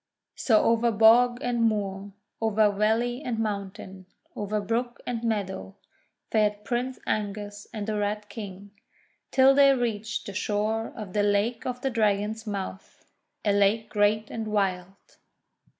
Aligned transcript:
So 0.33 0.63
over 0.63 0.91
bog 0.91 1.37
and 1.43 1.61
moor, 1.61 2.11
over 2.41 2.71
valley 2.71 3.21
and 3.21 3.37
moun 3.37 3.69
tain, 3.69 4.07
over 4.35 4.59
brook 4.59 4.99
and 5.05 5.23
meadow, 5.23 5.75
fared 6.31 6.63
Prince 6.65 6.97
Angus 7.05 7.67
and 7.71 7.85
the 7.85 7.99
Red 7.99 8.27
King, 8.27 8.71
till 9.29 9.53
they 9.53 9.75
reached 9.75 10.25
the 10.25 10.33
shore 10.33 10.91
of 10.95 11.13
the 11.13 11.21
Lake 11.21 11.67
of 11.67 11.81
the 11.81 11.91
Dragon's 11.91 12.47
Mouth, 12.47 13.05
a 13.45 13.53
lake 13.53 13.89
great 13.89 14.31
and 14.31 14.47
wild. 14.47 15.17